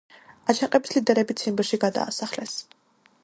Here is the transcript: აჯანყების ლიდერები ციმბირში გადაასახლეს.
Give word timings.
აჯანყების 0.53 0.95
ლიდერები 0.95 1.37
ციმბირში 1.41 1.79
გადაასახლეს. 1.85 2.57